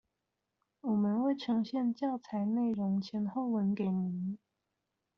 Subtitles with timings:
[0.81, 4.39] 我們會呈現教材內容前後文給您